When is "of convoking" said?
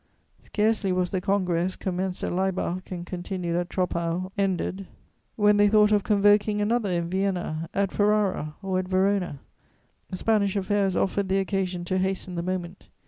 5.91-6.59